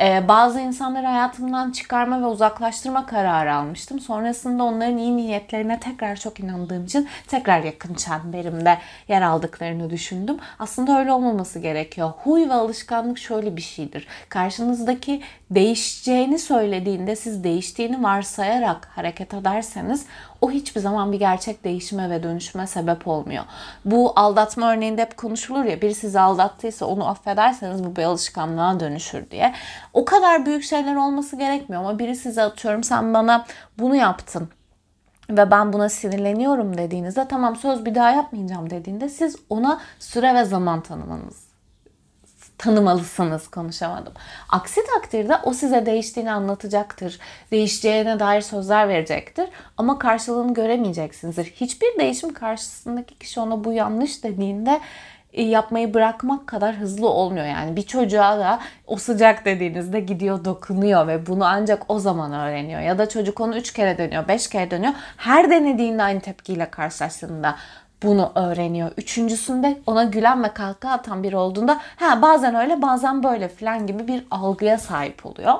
Ee, 0.00 0.28
bazı 0.28 0.60
insanları 0.60 1.06
hayatımdan 1.06 1.70
çıkarma 1.70 2.20
ve 2.20 2.26
uzaklaştırma 2.26 3.06
kararı 3.06 3.54
almıştım. 3.54 4.00
Sonrasında 4.00 4.64
onların 4.64 4.98
iyi 4.98 5.16
niyetlerine 5.16 5.80
tekrar 5.80 6.16
çok 6.16 6.40
inandığım 6.40 6.84
için 6.84 7.08
tekrar 7.28 7.62
yakın 7.62 7.94
çemberimde 7.94 8.78
yer 9.08 9.22
aldıklarını 9.22 9.90
düşündüm. 9.90 10.36
Aslında 10.58 10.98
öyle 10.98 11.12
olmaması 11.12 11.58
gerekiyor. 11.58 12.12
Huy 12.24 12.48
ve 12.48 12.54
alışkanlık 12.54 13.18
şöyle 13.18 13.56
bir 13.56 13.62
şeydir. 13.62 14.06
Karşınızdaki 14.28 15.22
değişeceğini 15.50 16.38
söylediğinde 16.38 17.16
siz 17.16 17.44
değiştiğini 17.44 18.02
varsayarak 18.02 18.88
hareket 18.94 19.34
ederseniz 19.34 20.06
o 20.46 20.50
hiçbir 20.50 20.80
zaman 20.80 21.12
bir 21.12 21.18
gerçek 21.18 21.64
değişime 21.64 22.10
ve 22.10 22.22
dönüşüme 22.22 22.66
sebep 22.66 23.08
olmuyor. 23.08 23.44
Bu 23.84 24.12
aldatma 24.16 24.72
örneğinde 24.72 25.02
hep 25.02 25.16
konuşulur 25.16 25.64
ya 25.64 25.82
biri 25.82 25.94
sizi 25.94 26.20
aldattıysa 26.20 26.86
onu 26.86 27.08
affederseniz 27.08 27.84
bu 27.84 27.96
bir 27.96 28.04
alışkanlığa 28.04 28.80
dönüşür 28.80 29.30
diye. 29.30 29.54
O 29.92 30.04
kadar 30.04 30.46
büyük 30.46 30.64
şeyler 30.64 30.94
olması 30.96 31.36
gerekmiyor 31.36 31.82
ama 31.82 31.98
biri 31.98 32.16
size 32.16 32.42
atıyorum 32.42 32.84
sen 32.84 33.14
bana 33.14 33.46
bunu 33.78 33.96
yaptın 33.96 34.48
ve 35.30 35.50
ben 35.50 35.72
buna 35.72 35.88
sinirleniyorum 35.88 36.78
dediğinizde 36.78 37.28
tamam 37.28 37.56
söz 37.56 37.84
bir 37.84 37.94
daha 37.94 38.10
yapmayacağım 38.10 38.70
dediğinde 38.70 39.08
siz 39.08 39.36
ona 39.50 39.80
süre 39.98 40.34
ve 40.34 40.44
zaman 40.44 40.80
tanımanız 40.80 41.45
tanımalısınız 42.58 43.48
konuşamadım. 43.48 44.12
Aksi 44.48 44.80
takdirde 44.94 45.36
o 45.44 45.52
size 45.52 45.86
değiştiğini 45.86 46.32
anlatacaktır. 46.32 47.18
Değişeceğine 47.50 48.20
dair 48.20 48.40
sözler 48.40 48.88
verecektir. 48.88 49.48
Ama 49.76 49.98
karşılığını 49.98 50.54
göremeyeceksinizdir. 50.54 51.44
Hiçbir 51.44 51.98
değişim 51.98 52.32
karşısındaki 52.32 53.18
kişi 53.18 53.40
ona 53.40 53.64
bu 53.64 53.72
yanlış 53.72 54.24
dediğinde 54.24 54.80
e, 55.36 55.42
yapmayı 55.42 55.94
bırakmak 55.94 56.46
kadar 56.46 56.76
hızlı 56.76 57.08
olmuyor. 57.08 57.46
Yani 57.46 57.76
bir 57.76 57.82
çocuğa 57.82 58.38
da 58.38 58.60
o 58.86 58.96
sıcak 58.96 59.44
dediğinizde 59.44 60.00
gidiyor 60.00 60.44
dokunuyor 60.44 61.06
ve 61.06 61.26
bunu 61.26 61.44
ancak 61.44 61.82
o 61.88 61.98
zaman 61.98 62.32
öğreniyor. 62.32 62.80
Ya 62.80 62.98
da 62.98 63.08
çocuk 63.08 63.40
onu 63.40 63.56
3 63.56 63.72
kere 63.72 63.98
dönüyor, 63.98 64.28
5 64.28 64.48
kere 64.48 64.70
dönüyor. 64.70 64.92
Her 65.16 65.50
denediğinde 65.50 66.02
aynı 66.02 66.20
tepkiyle 66.20 66.70
karşılaştığında 66.70 67.56
bunu 68.02 68.32
öğreniyor. 68.34 68.90
Üçüncüsünde 68.96 69.78
ona 69.86 70.04
gülen 70.04 70.44
ve 70.44 70.48
kahkaha 70.48 70.92
atan 70.92 71.22
biri 71.22 71.36
olduğunda 71.36 71.80
ha 71.96 72.22
bazen 72.22 72.54
öyle 72.54 72.82
bazen 72.82 73.22
böyle 73.22 73.48
falan 73.48 73.86
gibi 73.86 74.08
bir 74.08 74.24
algıya 74.30 74.78
sahip 74.78 75.26
oluyor. 75.26 75.54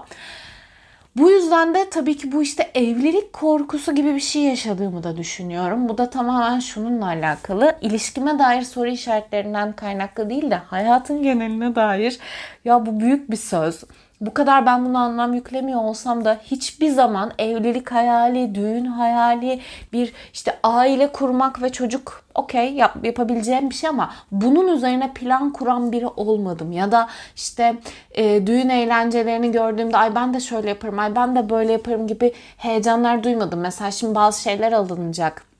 Bu 1.16 1.30
yüzden 1.30 1.74
de 1.74 1.90
tabii 1.90 2.16
ki 2.16 2.32
bu 2.32 2.42
işte 2.42 2.70
evlilik 2.74 3.32
korkusu 3.32 3.94
gibi 3.94 4.14
bir 4.14 4.20
şey 4.20 4.42
yaşadığımı 4.42 5.02
da 5.02 5.16
düşünüyorum. 5.16 5.88
Bu 5.88 5.98
da 5.98 6.10
tamamen 6.10 6.60
şununla 6.60 7.06
alakalı. 7.06 7.76
İlişkime 7.80 8.38
dair 8.38 8.62
soru 8.62 8.88
işaretlerinden 8.88 9.72
kaynaklı 9.72 10.30
değil 10.30 10.50
de 10.50 10.54
hayatın 10.54 11.22
geneline 11.22 11.74
dair 11.74 12.18
ya 12.64 12.86
bu 12.86 13.00
büyük 13.00 13.30
bir 13.30 13.36
söz 13.36 13.84
bu 14.20 14.34
kadar 14.34 14.66
ben 14.66 14.84
buna 14.84 15.00
anlam 15.00 15.34
yüklemiyor 15.34 15.80
olsam 15.80 16.24
da 16.24 16.38
hiçbir 16.42 16.90
zaman 16.90 17.32
evlilik 17.38 17.92
hayali, 17.92 18.54
düğün 18.54 18.84
hayali, 18.84 19.60
bir 19.92 20.12
işte 20.32 20.58
aile 20.62 21.12
kurmak 21.12 21.62
ve 21.62 21.72
çocuk 21.72 22.24
okey 22.34 22.72
yap, 22.74 22.96
yapabileceğim 23.02 23.70
bir 23.70 23.74
şey 23.74 23.90
ama 23.90 24.12
bunun 24.32 24.68
üzerine 24.68 25.12
plan 25.12 25.52
kuran 25.52 25.92
biri 25.92 26.06
olmadım. 26.06 26.72
Ya 26.72 26.92
da 26.92 27.08
işte 27.36 27.76
e, 28.10 28.46
düğün 28.46 28.68
eğlencelerini 28.68 29.52
gördüğümde 29.52 29.96
ay 29.96 30.14
ben 30.14 30.34
de 30.34 30.40
şöyle 30.40 30.68
yaparım, 30.68 30.98
ay 30.98 31.16
ben 31.16 31.36
de 31.36 31.50
böyle 31.50 31.72
yaparım 31.72 32.06
gibi 32.06 32.32
heyecanlar 32.56 33.22
duymadım. 33.22 33.60
Mesela 33.60 33.90
şimdi 33.90 34.14
bazı 34.14 34.42
şeyler 34.42 34.72
alınacak 34.72 35.55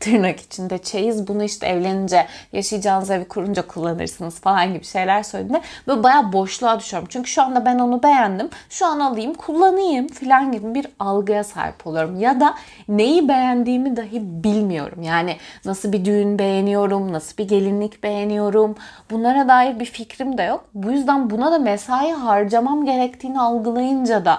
tırnak 0.00 0.40
içinde 0.40 0.78
çeyiz 0.78 1.28
bunu 1.28 1.42
işte 1.42 1.66
evlenince 1.66 2.26
yaşayacağınız 2.52 3.10
evi 3.10 3.28
kurunca 3.28 3.66
kullanırsınız 3.66 4.40
falan 4.40 4.74
gibi 4.74 4.84
şeyler 4.84 5.22
söylediğinde 5.22 5.62
böyle 5.86 6.02
bayağı 6.02 6.32
boşluğa 6.32 6.80
düşüyorum. 6.80 7.08
Çünkü 7.12 7.30
şu 7.30 7.42
anda 7.42 7.64
ben 7.64 7.78
onu 7.78 8.02
beğendim. 8.02 8.48
Şu 8.70 8.86
an 8.86 9.00
alayım 9.00 9.34
kullanayım 9.34 10.08
falan 10.08 10.52
gibi 10.52 10.74
bir 10.74 10.86
algıya 10.98 11.44
sahip 11.44 11.86
oluyorum. 11.86 12.20
Ya 12.20 12.40
da 12.40 12.54
neyi 12.88 13.28
beğendiğimi 13.28 13.96
dahi 13.96 14.44
bilmiyorum. 14.44 15.02
Yani 15.02 15.36
nasıl 15.64 15.92
bir 15.92 16.04
düğün 16.04 16.38
beğeniyorum, 16.38 17.12
nasıl 17.12 17.36
bir 17.38 17.48
gelinlik 17.48 18.02
beğeniyorum. 18.02 18.74
Bunlara 19.10 19.48
dair 19.48 19.80
bir 19.80 19.84
fikrim 19.84 20.38
de 20.38 20.42
yok. 20.42 20.64
Bu 20.74 20.92
yüzden 20.92 21.30
buna 21.30 21.52
da 21.52 21.58
mesai 21.58 22.12
harcamam 22.12 22.84
gerektiğini 22.84 23.40
algılayınca 23.40 24.24
da 24.24 24.38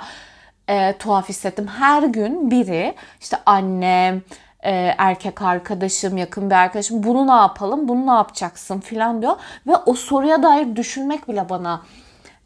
e, 0.69 0.97
tuhaf 0.97 1.29
hissettim. 1.29 1.67
Her 1.67 2.03
gün 2.03 2.51
biri 2.51 2.95
işte 3.21 3.37
annem, 3.45 4.21
e, 4.63 4.95
erkek 4.97 5.41
arkadaşım, 5.41 6.17
yakın 6.17 6.49
bir 6.49 6.55
arkadaşım 6.55 7.03
bunu 7.03 7.27
ne 7.27 7.41
yapalım, 7.41 7.87
bunu 7.87 8.07
ne 8.07 8.11
yapacaksın 8.11 8.79
filan 8.79 9.21
diyor. 9.21 9.35
Ve 9.67 9.75
o 9.85 9.93
soruya 9.93 10.43
dair 10.43 10.75
düşünmek 10.75 11.27
bile 11.27 11.49
bana 11.49 11.81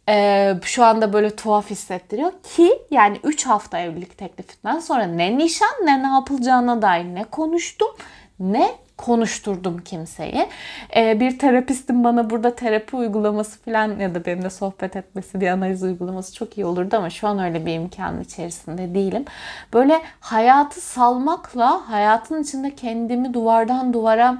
e, 0.09 0.53
şu 0.61 0.83
anda 0.83 1.13
böyle 1.13 1.35
tuhaf 1.35 1.69
hissettiriyor 1.69 2.31
ki 2.55 2.79
yani 2.91 3.19
3 3.23 3.45
hafta 3.45 3.79
evlilik 3.79 4.17
teklifinden 4.17 4.79
sonra 4.79 5.03
ne 5.03 5.37
nişan 5.37 5.85
ne 5.85 6.03
ne 6.03 6.07
yapılacağına 6.07 6.81
dair 6.81 7.05
ne 7.05 7.23
konuştum 7.23 7.89
ne 8.39 8.71
konuşturdum 8.97 9.77
kimseyi. 9.77 10.47
Ee, 10.95 11.19
bir 11.19 11.39
terapistin 11.39 12.03
bana 12.03 12.29
burada 12.29 12.55
terapi 12.55 12.95
uygulaması 12.95 13.59
falan 13.59 13.99
ya 13.99 14.15
da 14.15 14.25
benimle 14.25 14.49
sohbet 14.49 14.95
etmesi 14.95 15.41
bir 15.41 15.47
analiz 15.47 15.83
uygulaması 15.83 16.33
çok 16.33 16.57
iyi 16.57 16.65
olurdu 16.65 16.95
ama 16.95 17.09
şu 17.09 17.27
an 17.27 17.39
öyle 17.39 17.65
bir 17.65 17.73
imkanın 17.73 18.21
içerisinde 18.21 18.95
değilim. 18.95 19.25
Böyle 19.73 20.01
hayatı 20.19 20.81
salmakla 20.81 21.89
hayatın 21.89 22.43
içinde 22.43 22.75
kendimi 22.75 23.33
duvardan 23.33 23.93
duvara 23.93 24.37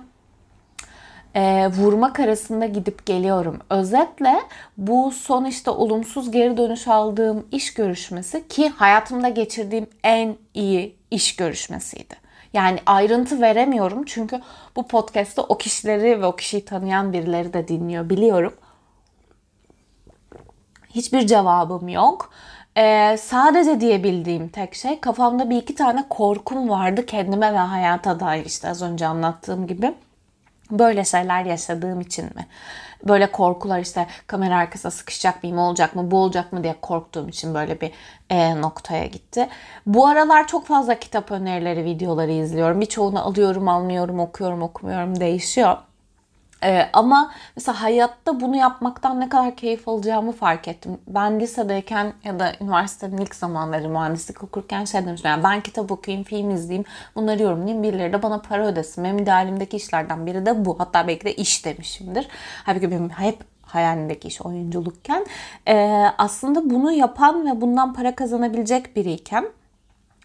e, 1.36 1.68
vurmak 1.68 2.20
arasında 2.20 2.66
gidip 2.66 3.06
geliyorum. 3.06 3.60
Özetle 3.70 4.40
bu 4.78 5.12
son 5.12 5.46
işte 5.46 5.72
olumsuz 5.72 6.32
geri 6.32 6.58
dönüş 6.58 6.88
aldığım 6.88 7.48
iş 7.52 7.74
görüşmesi 7.74 8.48
ki 8.48 8.70
hayatımda 8.70 9.30
geçirdiğim 9.30 9.88
en 10.04 10.36
iyi 10.54 10.96
iş 11.12 11.36
görüşmesiydi. 11.36 12.25
Yani 12.56 12.80
ayrıntı 12.86 13.42
veremiyorum 13.42 14.04
çünkü 14.06 14.42
bu 14.76 14.88
podcast'te 14.88 15.42
o 15.42 15.58
kişileri 15.58 16.22
ve 16.22 16.26
o 16.26 16.36
kişiyi 16.36 16.66
tanıyan 16.66 17.14
birileri 17.14 17.54
de 17.54 17.68
dinliyor 17.68 18.10
biliyorum. 18.10 18.54
Hiçbir 20.90 21.28
cevabım 21.28 21.88
yok. 21.88 22.30
Ee, 22.78 23.18
sadece 23.20 23.82
diyebildiğim 23.82 24.48
tek 24.50 24.76
şey 24.76 25.00
kafamda 25.00 25.50
bir 25.50 25.58
iki 25.58 25.76
tane 25.76 26.06
korkum 26.10 26.70
vardı 26.70 27.06
kendime 27.06 27.54
ve 27.54 27.58
hayata 27.58 28.20
dair 28.20 28.46
işte 28.46 28.70
az 28.70 28.82
önce 28.82 29.08
anlattığım 29.08 29.68
gibi. 29.68 29.94
Böyle 30.72 31.06
şeyler 31.06 31.46
yaşadığım 31.46 32.02
için 32.02 32.26
mi? 32.26 32.48
Böyle 33.08 33.32
korkular 33.32 33.80
işte 33.80 34.08
kamera 34.28 34.58
arkasına 34.58 34.92
sıkışacak 34.92 35.44
mıyım, 35.44 35.58
olacak 35.58 35.96
mı, 35.96 36.12
bu 36.12 36.18
olacak 36.18 36.54
mı 36.54 36.64
diye 36.64 36.76
korktuğum 36.82 37.30
için 37.30 37.54
böyle 37.54 37.82
bir 37.82 37.92
e, 38.30 38.62
noktaya 38.62 39.06
gitti. 39.06 39.50
Bu 39.86 40.08
aralar 40.08 40.48
çok 40.48 40.66
fazla 40.66 41.00
kitap 41.00 41.32
önerileri, 41.32 41.86
videoları 41.86 42.32
izliyorum. 42.32 42.82
Birçoğunu 42.82 43.26
alıyorum, 43.26 43.68
almıyorum, 43.68 44.20
okuyorum, 44.20 44.62
okumuyorum, 44.62 45.20
değişiyor. 45.20 45.78
Ee, 46.64 46.90
ama 46.94 47.32
mesela 47.56 47.82
hayatta 47.82 48.40
bunu 48.40 48.56
yapmaktan 48.56 49.20
ne 49.20 49.30
kadar 49.30 49.56
keyif 49.56 49.88
alacağımı 49.88 50.32
fark 50.32 50.68
ettim. 50.68 50.98
Ben 51.08 51.40
lisedeyken 51.40 52.14
ya 52.24 52.40
da 52.40 52.52
üniversitenin 52.62 53.18
ilk 53.18 53.36
zamanları 53.36 53.90
mühendislik 53.90 54.44
okurken 54.44 54.86
şey 54.86 55.06
demiştim. 55.06 55.32
Yani 55.32 55.44
ben 55.44 55.62
kitap 55.62 55.92
okuyayım, 55.92 56.24
film 56.24 56.50
izleyeyim, 56.50 56.86
bunları 57.16 57.44
yorumlayayım, 57.44 57.84
birileri 57.84 58.14
de 58.14 58.24
bana 58.24 58.42
para 58.42 58.68
ödesin. 58.68 59.04
Benim 59.04 59.18
idealimdeki 59.18 59.78
işlerden 59.78 60.26
biri 60.26 60.46
de 60.46 60.66
bu. 60.66 60.80
Hatta 60.80 61.08
belki 61.08 61.26
de 61.26 61.36
iş 61.36 61.66
demişimdir. 61.66 62.28
Halbuki 62.64 62.92
benim 62.92 63.10
hep 63.10 63.44
hayalindeki 63.62 64.28
iş 64.28 64.42
oyunculukken 64.42 65.26
e, 65.68 66.06
aslında 66.18 66.70
bunu 66.70 66.92
yapan 66.92 67.46
ve 67.46 67.62
bundan 67.62 67.94
para 67.94 68.16
kazanabilecek 68.16 68.96
biriyken 68.96 69.46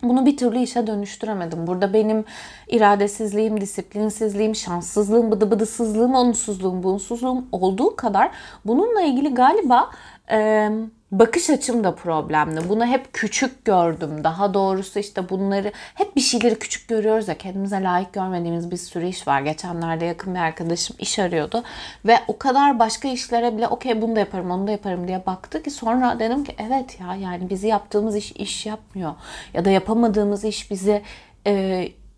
bunu 0.02 0.26
bir 0.26 0.36
türlü 0.36 0.58
işe 0.58 0.86
dönüştüremedim. 0.86 1.66
Burada 1.66 1.92
benim 1.92 2.24
iradesizliğim, 2.68 3.60
disiplinsizliğim, 3.60 4.54
şanssızlığım, 4.54 5.30
bıdı 5.30 5.50
bıdısızlığım, 5.50 6.14
onsuzluğum, 6.14 6.82
bunsuzluğum 6.82 7.44
olduğu 7.52 7.96
kadar 7.96 8.30
bununla 8.64 9.02
ilgili 9.02 9.34
galiba 9.34 9.90
e, 10.30 10.70
bakış 11.12 11.50
açım 11.50 11.84
da 11.84 11.94
problemli. 11.94 12.68
Bunu 12.68 12.86
hep 12.86 13.12
küçük 13.12 13.64
gördüm. 13.64 14.24
Daha 14.24 14.54
doğrusu 14.54 14.98
işte 14.98 15.28
bunları 15.28 15.72
hep 15.74 16.16
bir 16.16 16.20
şeyleri 16.20 16.58
küçük 16.58 16.88
görüyoruz 16.88 17.28
ya 17.28 17.38
kendimize 17.38 17.82
layık 17.82 18.12
görmediğimiz 18.12 18.70
bir 18.70 18.76
sürü 18.76 19.06
iş 19.06 19.28
var. 19.28 19.40
Geçenlerde 19.40 20.04
yakın 20.04 20.34
bir 20.34 20.40
arkadaşım 20.40 20.96
iş 20.98 21.18
arıyordu 21.18 21.62
ve 22.06 22.18
o 22.28 22.38
kadar 22.38 22.78
başka 22.78 23.08
işlere 23.08 23.56
bile 23.56 23.68
okey 23.68 24.02
bunu 24.02 24.16
da 24.16 24.20
yaparım 24.20 24.50
onu 24.50 24.66
da 24.66 24.70
yaparım 24.70 25.08
diye 25.08 25.26
baktı 25.26 25.62
ki 25.62 25.70
sonra 25.70 26.18
dedim 26.18 26.44
ki 26.44 26.54
evet 26.58 27.00
ya 27.00 27.14
yani 27.14 27.50
bizi 27.50 27.66
yaptığımız 27.66 28.16
iş 28.16 28.32
iş 28.32 28.66
yapmıyor 28.66 29.14
ya 29.54 29.64
da 29.64 29.70
yapamadığımız 29.70 30.44
iş 30.44 30.70
bizi 30.70 31.02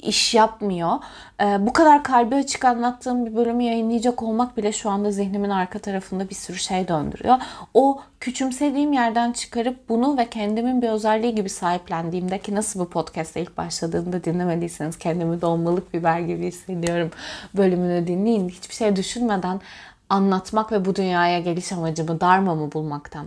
iş 0.02 0.34
yapmıyor. 0.34 0.98
Ee, 1.40 1.66
bu 1.66 1.72
kadar 1.72 2.02
kalbi 2.02 2.34
açık 2.34 2.64
anlattığım 2.64 3.26
bir 3.26 3.36
bölümü 3.36 3.62
yayınlayacak 3.62 4.22
olmak 4.22 4.56
bile 4.56 4.72
şu 4.72 4.90
anda 4.90 5.10
zihnimin 5.10 5.50
arka 5.50 5.78
tarafında 5.78 6.30
bir 6.30 6.34
sürü 6.34 6.58
şey 6.58 6.88
döndürüyor. 6.88 7.36
O 7.74 8.00
küçümsediğim 8.20 8.92
yerden 8.92 9.32
çıkarıp 9.32 9.88
bunu 9.88 10.16
ve 10.18 10.30
kendimin 10.30 10.82
bir 10.82 10.88
özelliği 10.88 11.34
gibi 11.34 11.48
sahiplendiğimde 11.48 12.38
ki 12.38 12.54
nasıl 12.54 12.80
bu 12.80 12.88
podcast'a 12.88 13.40
ilk 13.40 13.56
başladığımda 13.56 14.24
dinlemediyseniz 14.24 14.98
kendimi 14.98 15.40
dolmalık 15.40 15.94
biber 15.94 16.20
gibi 16.20 16.46
hissediyorum 16.46 17.10
bölümünü 17.56 18.06
dinleyin. 18.06 18.48
Hiçbir 18.48 18.74
şey 18.74 18.96
düşünmeden 18.96 19.60
anlatmak 20.08 20.72
ve 20.72 20.84
bu 20.84 20.96
dünyaya 20.96 21.40
geliş 21.40 21.72
amacımı 21.72 22.20
darmamı 22.20 22.72
bulmaktan 22.72 23.26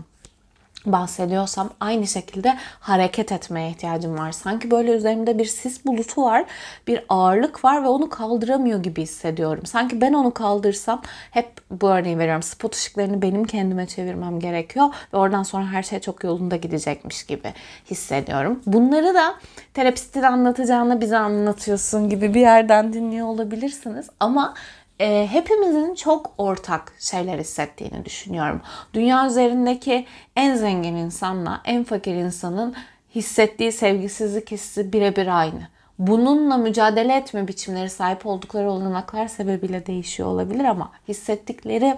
bahsediyorsam 0.85 1.69
aynı 1.79 2.07
şekilde 2.07 2.57
hareket 2.79 3.31
etmeye 3.31 3.69
ihtiyacım 3.69 4.17
var. 4.17 4.31
Sanki 4.31 4.71
böyle 4.71 4.91
üzerimde 4.91 5.37
bir 5.37 5.45
sis 5.45 5.85
bulutu 5.85 6.23
var, 6.23 6.45
bir 6.87 7.05
ağırlık 7.09 7.65
var 7.65 7.83
ve 7.83 7.87
onu 7.87 8.09
kaldıramıyor 8.09 8.83
gibi 8.83 9.01
hissediyorum. 9.01 9.65
Sanki 9.65 10.01
ben 10.01 10.13
onu 10.13 10.33
kaldırsam 10.33 11.01
hep 11.31 11.47
bu 11.71 11.89
örneği 11.89 12.17
veriyorum. 12.19 12.43
Spot 12.43 12.75
ışıklarını 12.75 13.21
benim 13.21 13.43
kendime 13.43 13.85
çevirmem 13.85 14.39
gerekiyor 14.39 14.87
ve 15.13 15.17
oradan 15.17 15.43
sonra 15.43 15.65
her 15.65 15.83
şey 15.83 15.99
çok 15.99 16.23
yolunda 16.23 16.55
gidecekmiş 16.55 17.23
gibi 17.23 17.53
hissediyorum. 17.89 18.61
Bunları 18.65 19.13
da 19.13 19.35
terapistin 19.73 20.23
anlatacağını 20.23 21.01
bize 21.01 21.17
anlatıyorsun 21.17 22.09
gibi 22.09 22.33
bir 22.33 22.41
yerden 22.41 22.93
dinliyor 22.93 23.27
olabilirsiniz 23.27 24.09
ama 24.19 24.53
e, 24.99 25.27
hepimizin 25.31 25.95
çok 25.95 26.33
ortak 26.37 26.93
şeyler 26.99 27.39
hissettiğini 27.39 28.05
düşünüyorum. 28.05 28.61
Dünya 28.93 29.27
üzerindeki 29.27 30.05
en 30.35 30.55
zengin 30.55 30.95
insanla 30.95 31.61
en 31.65 31.83
fakir 31.83 32.15
insanın 32.15 32.75
hissettiği 33.15 33.71
sevgisizlik 33.71 34.51
hissi 34.51 34.93
birebir 34.93 35.39
aynı. 35.39 35.67
Bununla 35.99 36.57
mücadele 36.57 37.15
etme 37.15 37.47
biçimleri 37.47 37.89
sahip 37.89 38.25
oldukları 38.25 38.71
olanaklar 38.71 39.27
sebebiyle 39.27 39.85
değişiyor 39.85 40.29
olabilir 40.29 40.65
ama 40.65 40.91
hissettikleri 41.07 41.97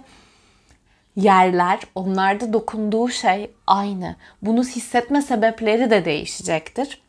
yerler, 1.16 1.80
onlarda 1.96 2.54
dokunduğu 2.54 3.10
şey 3.10 3.52
aynı. 3.68 4.16
Bunu 4.42 4.64
hissetme 4.64 5.22
sebepleri 5.22 5.90
de 5.90 6.06
değişecektir 6.06 7.02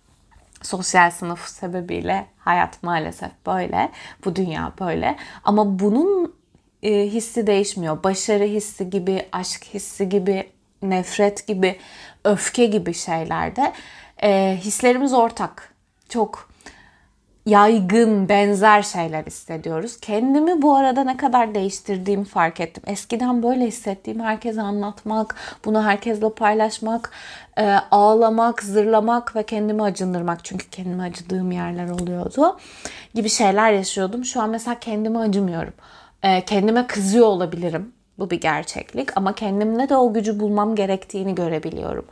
sosyal 0.63 1.11
sınıf 1.11 1.49
sebebiyle 1.49 2.27
hayat 2.49 2.83
maalesef 2.83 3.31
böyle. 3.47 3.91
Bu 4.25 4.37
dünya 4.37 4.73
böyle. 4.81 5.17
Ama 5.45 5.79
bunun 5.79 6.35
e, 6.83 7.07
hissi 7.07 7.47
değişmiyor. 7.47 8.03
Başarı 8.03 8.45
hissi 8.45 8.91
gibi, 8.91 9.27
aşk 9.33 9.65
hissi 9.75 10.09
gibi, 10.09 10.51
nefret 10.83 11.47
gibi, 11.47 11.77
öfke 12.25 12.67
gibi 12.67 12.95
şeylerde 12.95 13.73
e, 14.23 14.59
hislerimiz 14.61 15.13
ortak. 15.13 15.75
Çok 16.09 16.49
yaygın, 17.49 18.29
benzer 18.29 18.83
şeyler 18.83 19.25
hissediyoruz. 19.25 20.01
Kendimi 20.01 20.63
bu 20.63 20.77
arada 20.77 21.05
ne 21.05 21.17
kadar 21.17 21.55
değiştirdiğimi 21.55 22.25
fark 22.25 22.61
ettim. 22.61 22.83
Eskiden 22.87 23.43
böyle 23.43 23.67
hissettiğim 23.67 24.21
herkese 24.21 24.63
anlatmak, 24.63 25.35
bunu 25.65 25.85
herkesle 25.85 26.31
paylaşmak, 26.31 27.11
e, 27.59 27.63
ağlamak, 27.91 28.63
zırlamak 28.63 29.37
ve 29.37 29.43
kendimi 29.43 29.83
acındırmak. 29.83 30.45
Çünkü 30.45 30.71
kendime 30.71 31.03
acıdığım 31.03 31.53
yerler 31.53 31.89
oluyordu 31.89 32.59
gibi 33.15 33.29
şeyler 33.29 33.73
yaşıyordum. 33.73 34.25
Şu 34.25 34.43
an 34.43 34.51
mesela 34.51 34.79
kendime 34.79 35.19
acımıyorum. 35.19 35.75
E, 36.23 36.45
kendime 36.45 36.87
kızıyor 36.87 37.27
olabilirim. 37.27 37.93
Bu 38.19 38.31
bir 38.31 38.41
gerçeklik 38.41 39.17
ama 39.17 39.35
kendimde 39.35 39.89
de 39.89 39.97
o 39.97 40.13
gücü 40.13 40.41
bulmam 40.41 40.75
gerektiğini 40.75 41.35
görebiliyorum. 41.35 42.05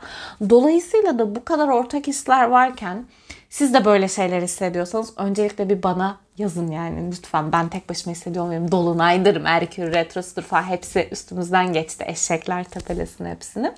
Dolayısıyla 0.49 1.19
da 1.19 1.35
bu 1.35 1.45
kadar 1.45 1.67
ortak 1.67 2.07
hisler 2.07 2.43
varken 2.43 3.05
siz 3.49 3.73
de 3.73 3.85
böyle 3.85 4.07
şeyler 4.07 4.41
hissediyorsanız 4.41 5.13
öncelikle 5.17 5.69
bir 5.69 5.83
bana 5.83 6.17
yazın 6.37 6.71
yani 6.71 7.11
lütfen. 7.11 7.51
Ben 7.51 7.69
tek 7.69 7.89
başıma 7.89 8.15
hissediyor 8.15 8.45
muyum? 8.45 8.71
Dolunaydır, 8.71 9.37
Merkür 9.37 9.93
Retrosudur 9.93 10.41
falan 10.41 10.63
hepsi 10.63 11.07
üstümüzden 11.11 11.73
geçti. 11.73 12.03
Eşekler 12.07 12.63
tepelesin 12.63 13.25
hepsini. 13.25 13.71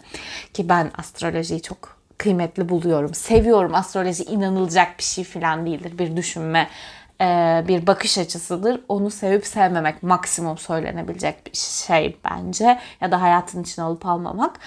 Ki 0.53 0.69
ben 0.69 0.91
astrolojiyi 0.97 1.62
çok 1.62 1.99
kıymetli 2.17 2.69
buluyorum. 2.69 3.13
Seviyorum. 3.13 3.75
Astroloji 3.75 4.23
inanılacak 4.23 4.97
bir 4.97 5.03
şey 5.03 5.23
falan 5.23 5.65
değildir. 5.65 5.97
Bir 5.97 6.17
düşünme, 6.17 6.69
e, 7.21 7.63
bir 7.67 7.88
bakış 7.88 8.17
açısıdır. 8.17 8.82
Onu 8.88 9.12
sevip 9.12 9.45
sevmemek 9.45 10.03
maksimum 10.03 10.58
söylenebilecek 10.58 11.45
bir 11.45 11.58
şey 11.58 12.17
bence. 12.32 12.79
Ya 13.01 13.12
da 13.12 13.21
hayatın 13.21 13.63
içine 13.63 13.86
alıp 13.86 14.05
almamak. 14.05 14.60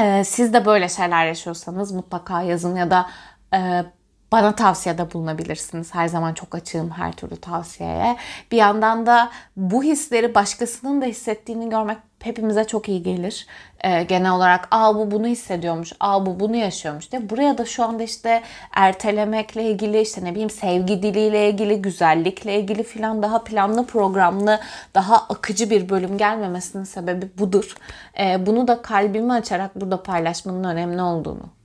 E, 0.00 0.24
siz 0.24 0.52
de 0.52 0.66
böyle 0.66 0.88
şeyler 0.88 1.26
yaşıyorsanız 1.26 1.92
mutlaka 1.92 2.42
yazın 2.42 2.76
ya 2.76 2.90
da 2.90 3.06
e, 3.54 3.84
bana 4.32 4.54
tavsiyede 4.54 5.12
bulunabilirsiniz. 5.12 5.94
Her 5.94 6.08
zaman 6.08 6.34
çok 6.34 6.54
açığım 6.54 6.90
her 6.90 7.12
türlü 7.12 7.36
tavsiyeye. 7.36 8.16
Bir 8.52 8.56
yandan 8.56 9.06
da 9.06 9.30
bu 9.56 9.82
hisleri 9.82 10.34
başkasının 10.34 11.02
da 11.02 11.04
hissettiğini 11.06 11.70
görmek 11.70 11.98
hepimize 12.20 12.64
çok 12.64 12.88
iyi 12.88 13.02
gelir. 13.02 13.46
Ee, 13.84 14.02
genel 14.02 14.32
olarak 14.32 14.68
aa 14.70 14.94
bu 14.94 15.10
bunu 15.10 15.26
hissediyormuş, 15.26 15.92
aa 16.00 16.26
bu 16.26 16.40
bunu 16.40 16.56
yaşıyormuş 16.56 17.12
diye. 17.12 17.30
Buraya 17.30 17.58
da 17.58 17.64
şu 17.64 17.84
anda 17.84 18.02
işte 18.02 18.42
ertelemekle 18.74 19.62
ilgili 19.64 20.00
işte 20.00 20.24
ne 20.24 20.30
bileyim 20.30 20.50
sevgi 20.50 21.02
diliyle 21.02 21.50
ilgili, 21.50 21.82
güzellikle 21.82 22.60
ilgili 22.60 22.82
filan 22.82 23.22
daha 23.22 23.44
planlı 23.44 23.86
programlı, 23.86 24.60
daha 24.94 25.16
akıcı 25.16 25.70
bir 25.70 25.88
bölüm 25.88 26.18
gelmemesinin 26.18 26.84
sebebi 26.84 27.28
budur. 27.38 27.76
Ee, 28.18 28.46
bunu 28.46 28.68
da 28.68 28.82
kalbimi 28.82 29.32
açarak 29.32 29.80
burada 29.80 30.02
paylaşmanın 30.02 30.64
önemli 30.64 31.02
olduğunu 31.02 31.59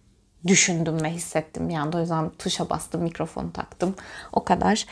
düşündüm 0.48 1.04
ve 1.04 1.10
hissettim 1.10 1.70
bir 1.70 1.76
anda. 1.76 1.98
O 1.98 2.00
yüzden 2.00 2.30
tuşa 2.30 2.70
bastım, 2.70 3.02
mikrofonu 3.02 3.54
taktım. 3.54 3.96
O 4.34 4.44
kadar. 4.44 4.86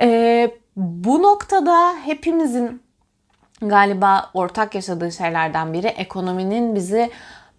Ee, 0.00 0.50
bu 0.76 1.22
noktada 1.22 1.94
hepimizin 2.04 2.82
galiba 3.62 4.30
ortak 4.34 4.74
yaşadığı 4.74 5.12
şeylerden 5.12 5.72
biri 5.72 5.86
ekonominin 5.86 6.74
bizi 6.74 7.10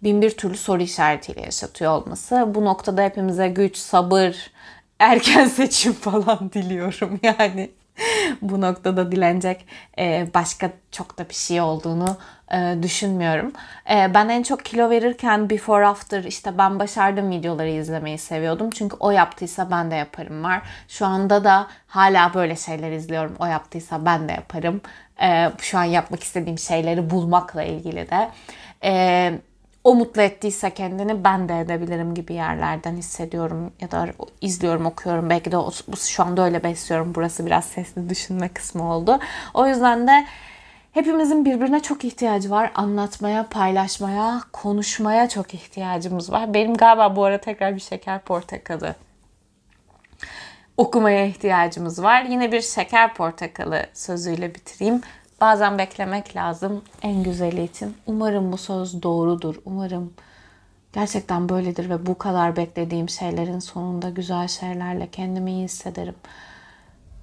bin 0.02 0.22
bir 0.22 0.30
türlü 0.30 0.56
soru 0.56 0.82
işaretiyle 0.82 1.40
yaşatıyor 1.40 1.92
olması. 1.92 2.44
Bu 2.54 2.64
noktada 2.64 3.02
hepimize 3.02 3.48
güç, 3.48 3.76
sabır, 3.76 4.50
erken 4.98 5.46
seçim 5.48 5.92
falan 5.92 6.52
diliyorum 6.52 7.20
yani. 7.22 7.70
bu 8.42 8.60
noktada 8.60 9.12
dilenecek 9.12 9.66
e, 9.98 10.26
başka 10.34 10.70
çok 10.92 11.18
da 11.18 11.28
bir 11.28 11.34
şey 11.34 11.60
olduğunu 11.60 12.16
e, 12.52 12.82
düşünmüyorum. 12.82 13.52
E, 13.90 14.14
ben 14.14 14.28
en 14.28 14.42
çok 14.42 14.64
kilo 14.64 14.90
verirken 14.90 15.50
before 15.50 15.86
after 15.86 16.24
işte 16.24 16.58
ben 16.58 16.78
başardım 16.78 17.30
videoları 17.30 17.68
izlemeyi 17.68 18.18
seviyordum. 18.18 18.70
Çünkü 18.70 18.96
o 19.00 19.10
yaptıysa 19.10 19.70
ben 19.70 19.90
de 19.90 19.94
yaparım 19.94 20.44
var. 20.44 20.62
Şu 20.88 21.06
anda 21.06 21.44
da 21.44 21.66
hala 21.86 22.34
böyle 22.34 22.56
şeyler 22.56 22.92
izliyorum. 22.92 23.36
O 23.38 23.46
yaptıysa 23.46 24.04
ben 24.04 24.28
de 24.28 24.32
yaparım. 24.32 24.80
Şu 25.58 25.78
an 25.78 25.84
yapmak 25.84 26.22
istediğim 26.22 26.58
şeyleri 26.58 27.10
bulmakla 27.10 27.62
ilgili 27.62 28.08
de 28.10 28.30
o 29.86 29.94
mutlu 29.94 30.22
ettiyse 30.22 30.70
kendini 30.70 31.24
ben 31.24 31.48
de 31.48 31.60
edebilirim 31.60 32.14
gibi 32.14 32.34
yerlerden 32.34 32.96
hissediyorum 32.96 33.72
ya 33.80 33.90
da 33.90 34.08
izliyorum 34.40 34.86
okuyorum. 34.86 35.30
Belki 35.30 35.52
de 35.52 35.56
o, 35.56 35.70
şu 35.98 36.22
anda 36.22 36.44
öyle 36.44 36.64
besliyorum. 36.64 37.14
Burası 37.14 37.46
biraz 37.46 37.64
sesli 37.64 38.08
düşünme 38.08 38.48
kısmı 38.48 38.94
oldu. 38.94 39.18
O 39.54 39.66
yüzden 39.66 40.06
de 40.06 40.26
hepimizin 40.92 41.44
birbirine 41.44 41.80
çok 41.80 42.04
ihtiyacı 42.04 42.50
var. 42.50 42.70
Anlatmaya 42.74 43.48
paylaşmaya 43.48 44.40
konuşmaya 44.52 45.28
çok 45.28 45.54
ihtiyacımız 45.54 46.32
var. 46.32 46.54
Benim 46.54 46.74
galiba 46.74 47.16
bu 47.16 47.24
ara 47.24 47.38
tekrar 47.38 47.74
bir 47.74 47.80
şeker 47.80 48.20
portakalı 48.20 48.94
okumaya 50.76 51.26
ihtiyacımız 51.26 52.02
var. 52.02 52.22
Yine 52.22 52.52
bir 52.52 52.60
şeker 52.60 53.14
portakalı 53.14 53.86
sözüyle 53.94 54.54
bitireyim 54.54 55.00
bazen 55.40 55.78
beklemek 55.78 56.36
lazım 56.36 56.82
en 57.02 57.22
güzeli 57.22 57.64
için. 57.64 57.96
Umarım 58.06 58.52
bu 58.52 58.58
söz 58.58 59.02
doğrudur. 59.02 59.54
Umarım 59.64 60.14
gerçekten 60.92 61.48
böyledir 61.48 61.90
ve 61.90 62.06
bu 62.06 62.18
kadar 62.18 62.56
beklediğim 62.56 63.08
şeylerin 63.08 63.58
sonunda 63.58 64.10
güzel 64.10 64.48
şeylerle 64.48 65.08
kendimi 65.10 65.52
iyi 65.52 65.64
hissederim. 65.64 66.14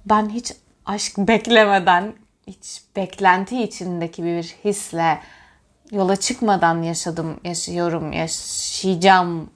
Ben 0.06 0.28
hiç 0.28 0.52
aşk 0.86 1.12
beklemeden, 1.18 2.12
hiç 2.46 2.82
beklenti 2.96 3.62
içindeki 3.62 4.24
bir 4.24 4.42
hisle 4.64 5.20
yola 5.90 6.16
çıkmadan 6.16 6.82
yaşadım, 6.82 7.40
yaşıyorum, 7.44 8.12
yaşayacağım 8.12 9.50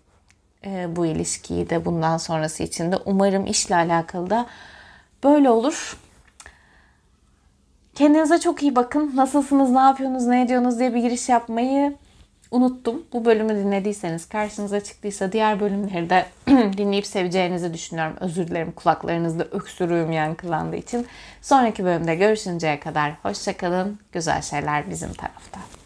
e, 0.64 0.96
bu 0.96 1.06
ilişkiyi 1.06 1.70
de 1.70 1.84
bundan 1.84 2.16
sonrası 2.16 2.62
için 2.62 2.92
de. 2.92 2.96
Umarım 2.96 3.46
işle 3.46 3.74
alakalı 3.76 4.30
da 4.30 4.46
böyle 5.24 5.50
olur. 5.50 5.96
Kendinize 7.98 8.40
çok 8.40 8.62
iyi 8.62 8.76
bakın. 8.76 9.12
Nasılsınız, 9.16 9.70
ne 9.70 9.78
yapıyorsunuz, 9.78 10.26
ne 10.26 10.42
ediyorsunuz 10.42 10.78
diye 10.78 10.94
bir 10.94 11.00
giriş 11.00 11.28
yapmayı 11.28 11.96
unuttum. 12.50 13.02
Bu 13.12 13.24
bölümü 13.24 13.54
dinlediyseniz, 13.54 14.28
karşınıza 14.28 14.80
çıktıysa 14.80 15.32
diğer 15.32 15.60
bölümleri 15.60 16.10
de 16.10 16.26
dinleyip 16.76 17.06
seveceğinizi 17.06 17.74
düşünüyorum. 17.74 18.16
Özür 18.20 18.48
dilerim 18.48 18.72
kulaklarınızda 18.72 19.44
öksürüğüm 19.44 20.12
yankılandığı 20.12 20.76
için. 20.76 21.06
Sonraki 21.42 21.84
bölümde 21.84 22.14
görüşünceye 22.14 22.80
kadar 22.80 23.12
hoşçakalın. 23.22 23.98
Güzel 24.12 24.42
şeyler 24.42 24.90
bizim 24.90 25.12
tarafta. 25.12 25.77